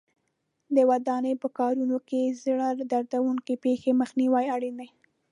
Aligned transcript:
د 0.75 0.77
ودانۍ 0.89 1.33
په 1.43 1.47
کارونو 1.57 1.97
کې 2.07 2.19
د 2.25 2.29
زړه 2.43 2.67
دردوونکو 2.91 3.53
پېښو 3.63 3.91
مخنیوی 4.01 4.45
اړین 4.55 4.75
دی. 4.79 4.89